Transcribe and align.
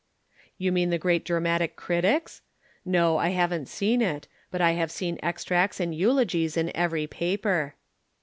"You 0.57 0.71
mean 0.71 0.89
the 0.89 0.97
great 0.97 1.23
dramatic 1.23 1.75
critic's? 1.75 2.41
No, 2.83 3.17
I 3.17 3.29
haven't 3.29 3.67
seen 3.67 4.01
it, 4.01 4.27
but 4.49 4.59
I 4.59 4.71
have 4.71 4.89
seen 4.91 5.19
extracts 5.21 5.79
and 5.79 5.93
eulogies 5.93 6.57
in 6.57 6.75
every 6.75 7.05
paper." 7.05 7.75